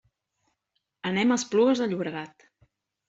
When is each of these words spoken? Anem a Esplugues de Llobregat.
Anem 1.11 1.33
a 1.33 1.37
Esplugues 1.41 1.83
de 1.85 1.89
Llobregat. 1.93 2.51